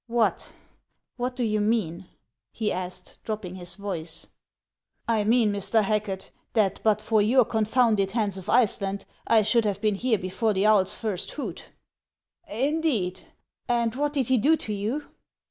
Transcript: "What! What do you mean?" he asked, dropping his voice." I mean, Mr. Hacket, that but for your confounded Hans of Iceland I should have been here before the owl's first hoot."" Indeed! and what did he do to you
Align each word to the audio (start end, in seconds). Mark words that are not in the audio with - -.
"What! 0.07 0.53
What 1.17 1.35
do 1.35 1.43
you 1.43 1.61
mean?" 1.61 2.07
he 2.59 2.71
asked, 2.71 3.19
dropping 3.23 3.53
his 3.53 3.75
voice." 3.75 4.29
I 5.07 5.23
mean, 5.23 5.53
Mr. 5.53 5.83
Hacket, 5.83 6.31
that 6.53 6.81
but 6.83 6.99
for 6.99 7.21
your 7.21 7.45
confounded 7.45 8.09
Hans 8.09 8.35
of 8.35 8.49
Iceland 8.49 9.05
I 9.27 9.43
should 9.43 9.65
have 9.65 9.79
been 9.79 9.93
here 9.93 10.17
before 10.17 10.53
the 10.53 10.65
owl's 10.65 10.95
first 10.95 11.33
hoot."" 11.33 11.65
Indeed! 12.47 13.27
and 13.69 13.93
what 13.93 14.13
did 14.13 14.29
he 14.29 14.39
do 14.39 14.57
to 14.57 14.73
you 14.73 15.05